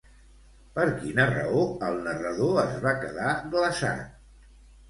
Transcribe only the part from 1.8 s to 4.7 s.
el narrador es va quedar glaçat?